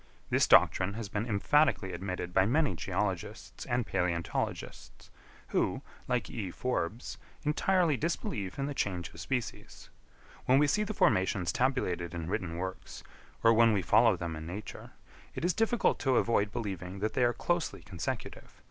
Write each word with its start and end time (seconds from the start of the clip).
This 0.31 0.47
doctrine 0.47 0.95
has 0.95 1.09
been 1.09 1.27
emphatically 1.27 1.93
admitted 1.93 2.33
by 2.33 2.47
many 2.47 2.73
geologists 2.75 3.67
and 3.67 3.85
palæontologists, 3.85 5.11
who, 5.49 5.83
like 6.07 6.27
E. 6.27 6.49
Forbes, 6.49 7.19
entirely 7.43 7.97
disbelieve 7.97 8.57
in 8.57 8.65
the 8.65 8.73
change 8.73 9.13
of 9.13 9.19
species. 9.19 9.91
When 10.45 10.57
we 10.57 10.65
see 10.65 10.83
the 10.83 10.95
formations 10.95 11.51
tabulated 11.53 12.15
in 12.15 12.27
written 12.29 12.57
works, 12.57 13.03
or 13.43 13.53
when 13.53 13.73
we 13.73 13.83
follow 13.83 14.17
them 14.17 14.35
in 14.35 14.47
nature, 14.47 14.89
it 15.35 15.45
is 15.45 15.53
difficult 15.53 15.99
to 15.99 16.15
avoid 16.17 16.51
believing 16.51 16.97
that 16.97 17.13
they 17.13 17.23
are 17.23 17.31
closely 17.31 17.83
consecutive. 17.83 18.59